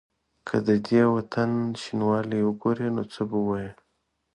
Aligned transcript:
که 0.47 0.55
د 0.67 0.69
دې 0.87 1.01
وطن 1.15 1.51
شینوالی 1.81 2.39
وګوري 2.43 2.87
نو 2.95 3.03
څه 3.13 3.21
به 3.29 3.37
وايي؟ 3.47 3.71